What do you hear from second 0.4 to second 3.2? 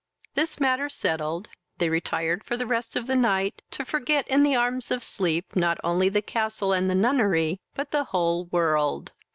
matter settled, they retired for the rest of the